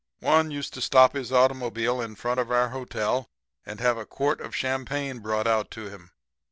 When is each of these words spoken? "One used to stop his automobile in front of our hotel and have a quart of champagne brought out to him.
"One 0.21 0.49
used 0.49 0.73
to 0.73 0.81
stop 0.81 1.13
his 1.13 1.31
automobile 1.31 2.01
in 2.01 2.15
front 2.15 2.39
of 2.39 2.49
our 2.49 2.69
hotel 2.69 3.29
and 3.67 3.79
have 3.79 3.97
a 3.99 4.05
quart 4.07 4.41
of 4.41 4.55
champagne 4.55 5.19
brought 5.19 5.45
out 5.45 5.69
to 5.77 5.89
him. 5.89 6.09